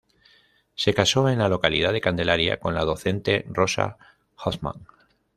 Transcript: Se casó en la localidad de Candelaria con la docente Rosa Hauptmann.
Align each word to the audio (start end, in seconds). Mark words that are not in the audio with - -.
Se 0.73 0.95
casó 0.95 1.29
en 1.29 1.37
la 1.37 1.47
localidad 1.47 1.93
de 1.93 2.01
Candelaria 2.01 2.59
con 2.59 2.73
la 2.73 2.85
docente 2.85 3.45
Rosa 3.51 3.97
Hauptmann. 4.35 4.87